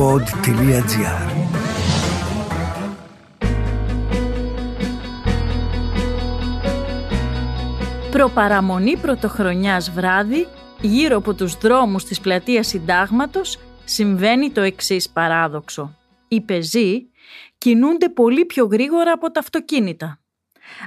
[0.00, 1.30] pod.gr
[8.10, 10.46] Προπαραμονή πρωτοχρονιάς βράδυ,
[10.80, 15.96] γύρω από τους δρόμους της πλατείας Συντάγματος, συμβαίνει το εξής παράδοξο.
[16.28, 17.10] Οι πεζοί
[17.58, 20.20] κινούνται πολύ πιο γρήγορα από τα αυτοκίνητα.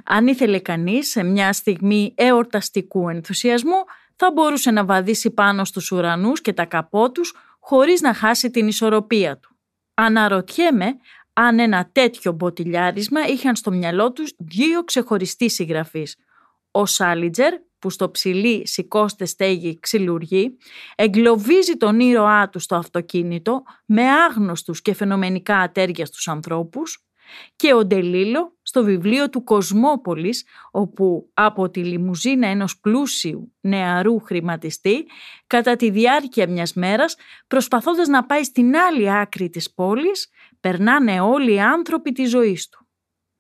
[0.05, 3.83] Αν ήθελε κανείς σε μια στιγμή εορταστικού ενθουσιασμού,
[4.15, 7.33] θα μπορούσε να βαδίσει πάνω στους ουρανούς και τα καπό τους
[7.65, 9.57] χωρίς να χάσει την ισορροπία του.
[9.93, 10.95] Αναρωτιέμαι
[11.33, 16.15] αν ένα τέτοιο μποτιλιάρισμα είχαν στο μυαλό τους δύο ξεχωριστοί συγγραφείς.
[16.71, 20.57] Ο Σάλιτζερ, που στο ψηλή σηκώστε στέγη ξυλουργεί,
[20.95, 27.05] εγκλωβίζει τον ήρωά του στο αυτοκίνητο με άγνωστους και φαινομενικά ατέρια στους ανθρώπους
[27.55, 35.05] και ο Ντελίλο στο βιβλίο του Κοσμόπολης, όπου από τη λιμουζίνα ενός πλούσιου νεαρού χρηματιστή,
[35.47, 37.15] κατά τη διάρκεια μιας μέρας,
[37.47, 40.29] προσπαθώντας να πάει στην άλλη άκρη της πόλης,
[40.59, 42.87] περνάνε όλοι οι άνθρωποι της ζωής του.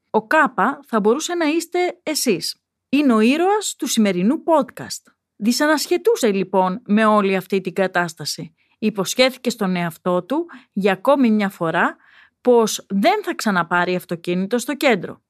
[0.09, 2.57] Ο Κάπα θα μπορούσε να είστε εσείς.
[2.89, 5.13] Είναι ο ήρωας του σημερινού podcast.
[5.35, 8.55] Δυσανασχετούσε λοιπόν με όλη αυτή την κατάσταση.
[8.79, 11.95] Υποσχέθηκε στον εαυτό του για ακόμη μια φορά
[12.43, 15.21] πως δεν θα ξαναπάρει αυτοκίνητο στο κέντρο.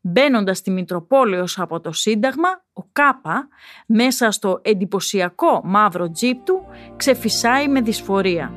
[0.00, 3.48] Μπαίνοντας στη Μητροπόλεως από το Σύνταγμα, ο Κάπα,
[3.86, 8.52] μέσα στο εντυπωσιακό μαύρο τζίπ του, ξεφυσάει με δυσφορία.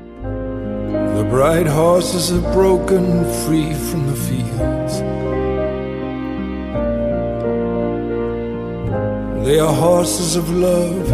[1.18, 3.06] The bright horses are broken
[3.44, 4.94] free from the fields.
[9.46, 11.06] They are horses of love,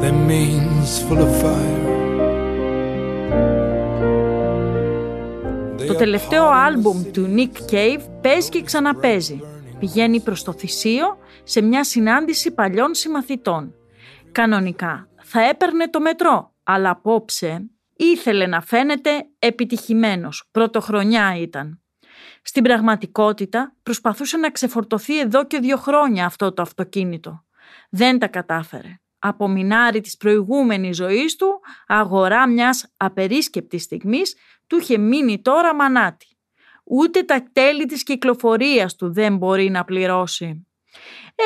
[0.00, 1.87] their manes full of fire.
[5.98, 9.40] Τελευταίο άλμπουμ του Nick Cave παίζει και ξαναπέζει.
[9.78, 13.74] Πηγαίνει προς το θυσίο σε μια συνάντηση παλιών συμμαθητών.
[14.32, 20.48] Κανονικά θα έπαιρνε το μετρό, αλλά απόψε ήθελε να φαίνεται επιτυχημένος.
[20.50, 21.82] Πρωτοχρονιά ήταν.
[22.42, 27.44] Στην πραγματικότητα προσπαθούσε να ξεφορτωθεί εδώ και δύο χρόνια αυτό το αυτοκίνητο.
[27.90, 29.00] Δεν τα κατάφερε.
[29.18, 34.36] Από μινάρι της προηγούμενης ζωής του, αγορά μιας απερίσκεπτης στιγμής,
[34.66, 36.26] του είχε μείνει τώρα μανάτι.
[36.84, 40.66] Ούτε τα τέλη της κυκλοφορίας του δεν μπορεί να πληρώσει.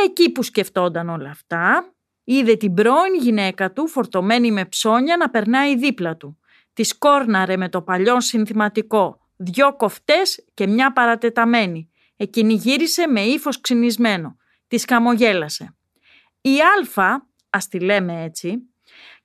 [0.05, 1.95] Εκεί που σκεφτόταν όλα αυτά,
[2.25, 6.39] είδε την πρώην γυναίκα του φορτωμένη με ψώνια να περνάει δίπλα του.
[6.73, 11.91] Της κόρναρε με το παλιό συνθηματικό, δυο κοφτές και μια παρατεταμένη.
[12.17, 14.37] Εκείνη γύρισε με ύφος ξυνισμένο.
[14.69, 15.77] Της καμογέλασε.
[16.41, 18.73] Η Αλφα, ας τη λέμε έτσι,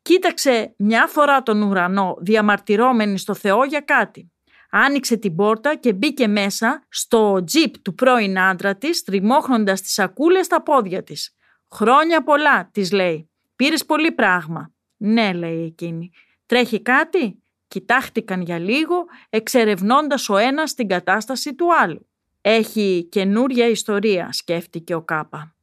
[0.08, 4.32] Κοίταξε μια φορά τον ουρανό διαμαρτυρώμενη στο Θεό για κάτι.
[4.70, 10.46] Άνοιξε την πόρτα και μπήκε μέσα στο τζιπ του πρώην άντρα της, τριμώχνοντας τις σακούλες
[10.46, 11.36] στα πόδια της.
[11.72, 13.30] «Χρόνια πολλά», της λέει.
[13.56, 14.74] «Πήρες πολύ πράγμα».
[14.98, 16.12] «Ναι», λέει εκείνη.
[16.46, 22.10] «Τρέχει κάτι» Κοιτάχτηκαν για λίγο, εξερευνώντας ο ένας την κατάσταση του άλλου.
[22.42, 25.57] «Έχει καινούρια ιστορία», σκέφτηκε ο Κάπα.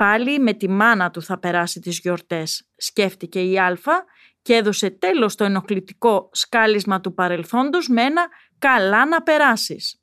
[0.00, 4.04] Πάλι με τη μάνα του θα περάσει τις γιορτές, σκέφτηκε η Άλφα
[4.42, 8.28] και έδωσε τέλος στο ενοχλητικό σκάλισμα του παρελθόντος με ένα
[8.58, 10.02] «καλά να περάσεις».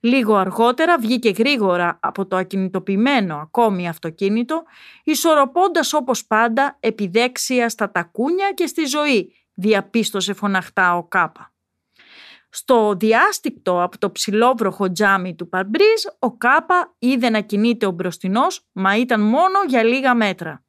[0.00, 4.62] Λίγο αργότερα βγήκε γρήγορα από το ακινητοποιημένο ακόμη αυτοκίνητο,
[5.04, 11.52] ισορροπώντας όπως πάντα επιδέξια στα τακούνια και στη ζωή, διαπίστωσε φωναχτά ο Κάπα.
[12.54, 18.46] Στο διάστηκτο από το ψηλόβροχο τζάμι του Παρμπρίζ, ο Κάπα είδε να κινείται ο μπροστινό,
[18.72, 20.64] μα ήταν μόνο για λίγα μέτρα.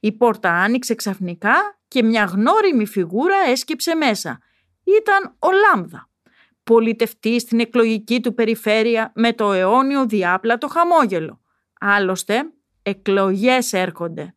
[0.00, 1.54] Η πόρτα άνοιξε ξαφνικά
[1.88, 4.38] και μια γνώριμη φιγούρα έσκυψε μέσα.
[4.84, 6.08] Ήταν ο Λάμδα,
[6.64, 11.40] πολιτευτής στην εκλογική του περιφέρεια με το αιώνιο διάπλατο χαμόγελο.
[11.80, 12.42] Άλλωστε,
[12.82, 14.34] εκλογές έρχονται.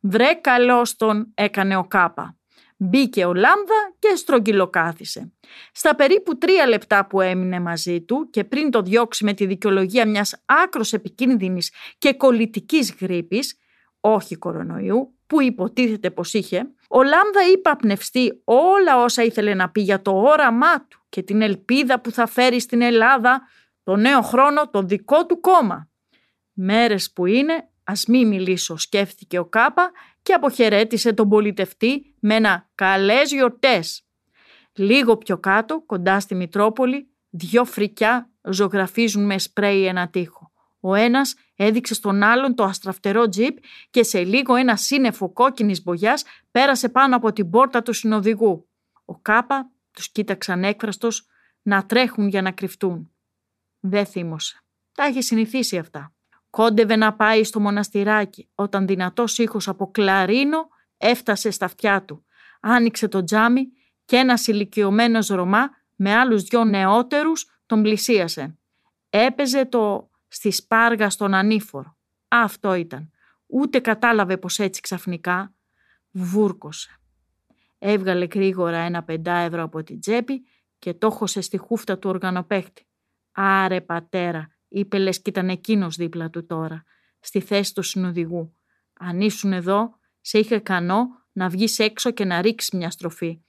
[0.00, 2.36] «Βρε καλώς τον», έκανε ο Κάπα.
[2.76, 5.32] Μπήκε ο Λάμδα και στρογγυλοκάθισε.
[5.72, 10.08] Στα περίπου τρία λεπτά που έμεινε μαζί του και πριν το διώξει με τη δικαιολογία
[10.08, 13.58] μιας άκρος επικίνδυνης και κολλητικής γρήπης,
[14.00, 19.80] όχι κορονοϊού, που υποτίθεται πως είχε, ο Λάμδα είπε απνευστεί όλα όσα ήθελε να πει
[19.80, 23.42] για το όραμά του και την ελπίδα που θα φέρει στην Ελλάδα
[23.82, 25.88] το νέο χρόνο το δικό του κόμμα.
[26.52, 29.90] Μέρες που είναι, ας μη μιλήσω, σκέφτηκε ο Κάπα
[30.22, 34.04] και αποχαιρέτησε τον πολιτευτή με ένα «καλές γιορτές».
[34.72, 40.52] Λίγο πιο κάτω, κοντά στη Μητρόπολη, δυο φρικιά ζωγραφίζουν με σπρέι ένα τοίχο.
[40.80, 43.56] Ο ένας έδειξε στον άλλον το αστραφτερό τζιπ
[43.90, 48.68] και σε λίγο ένα σύννεφο κόκκινης μπογιάς πέρασε πάνω από την πόρτα του συνοδηγού.
[49.04, 51.26] Ο Κάπα τους κοίταξαν έκφραστος
[51.62, 53.10] να τρέχουν για να κρυφτούν.
[53.80, 54.64] Δεν θύμωσε.
[54.92, 56.14] Τα είχε συνηθίσει αυτά.
[56.50, 60.68] Κόντευε να πάει στο μοναστηράκι όταν δυνατός ήχος από κλαρίνο
[61.00, 62.24] έφτασε στα αυτιά του.
[62.60, 63.66] Άνοιξε το τζάμι
[64.04, 68.58] και ένας ηλικιωμένος Ρωμά με άλλους δυο νεότερους τον πλησίασε.
[69.10, 71.96] Έπαιζε το στη σπάργα στον ανήφορο.
[72.28, 73.10] Αυτό ήταν.
[73.46, 75.54] Ούτε κατάλαβε πως έτσι ξαφνικά
[76.10, 77.00] βούρκωσε.
[77.78, 80.46] Έβγαλε γρήγορα ένα πεντάευρο από την τσέπη
[80.78, 82.86] και το χώσε στη χούφτα του οργανοπαίχτη.
[83.32, 86.82] «Άρε πατέρα», είπε λες κι ήταν εκείνος δίπλα του τώρα,
[87.20, 88.56] στη θέση του συνοδηγού.
[88.92, 93.40] «Αν ήσουν εδώ, σε είχε κανό να βγεις έξω και να ρίξεις μια στροφή».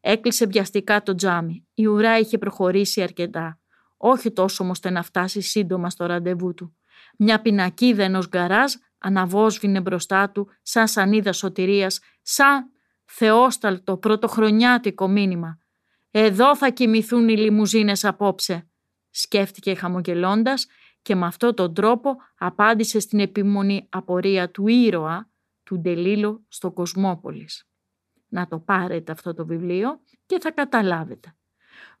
[0.00, 1.66] Έκλεισε βιαστικά το τζάμι.
[1.74, 3.60] Η ουρά είχε προχωρήσει αρκετά.
[3.96, 6.76] Όχι τόσο ώστε να φτάσει σύντομα στο ραντεβού του.
[7.18, 12.70] Μια πινακίδα ενός γκαράζ αναβόσβηνε μπροστά του σαν σανίδα σωτηρίας, σαν
[13.04, 15.58] θεόσταλτο πρωτοχρονιάτικο μήνυμα.
[16.10, 18.68] «Εδώ θα κοιμηθούν οι λιμουζίνες απόψε»,
[19.10, 20.66] σκέφτηκε χαμογελώντας
[21.02, 25.29] και με αυτόν τον τρόπο απάντησε στην επιμονή απορία του ήρωα
[25.70, 27.68] του Ντελίλο στο Κοσμόπολης.
[28.28, 31.36] Να το πάρετε αυτό το βιβλίο και θα καταλάβετε.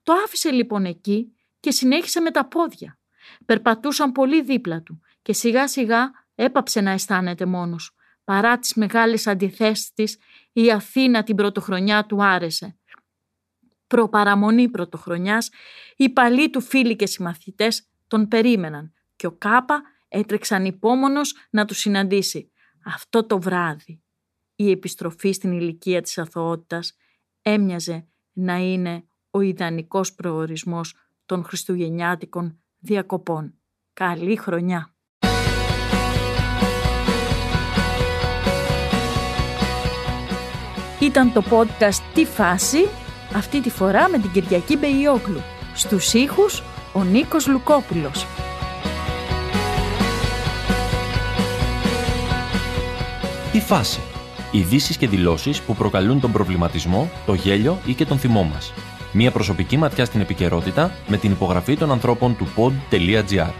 [0.02, 2.98] Το άφησε λοιπόν εκεί και συνέχισε με τα πόδια.
[3.46, 7.94] Περπατούσαν πολύ δίπλα του και σιγά σιγά έπαψε να αισθάνεται μόνος.
[8.24, 10.18] Παρά τις μεγάλες αντιθέσεις της,
[10.52, 12.78] η Αθήνα την πρωτοχρονιά του άρεσε.
[13.86, 15.50] Προπαραμονή πρωτοχρονιάς,
[15.96, 21.78] οι παλιοί του φίλοι και συμμαθητές τον περίμεναν και ο Κάπα έτρεξαν υπόμονος να τους
[21.78, 22.49] συναντήσει.
[22.84, 24.02] Αυτό το βράδυ
[24.60, 26.96] η επιστροφή στην ηλικία της αθωότητας
[27.42, 30.94] έμοιαζε να είναι ο ιδανικός προορισμός
[31.26, 33.54] των χριστουγεννιάτικων διακοπών.
[33.92, 34.94] Καλή χρονιά!
[41.00, 42.88] Ήταν το podcast «Τι φάση»
[43.34, 45.40] αυτή τη φορά με την Κυριακή Μπεϊόκλου.
[45.74, 46.62] Στους ήχους
[46.94, 48.49] ο Νίκος Λουκόπουλος.
[53.52, 54.00] «Τι φάση»
[54.52, 58.72] Ειδήσεις και δηλώσεις που προκαλούν τον προβληματισμό, το γέλιο ή και τον θυμό μας.
[59.12, 63.50] Μία προσωπική ματιά στην επικαιρότητα με την υπογραφή των ανθρώπων του pod.gr.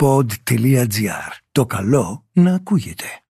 [0.00, 1.30] Pod.gr.
[1.52, 3.04] Το καλό να ακούγεται.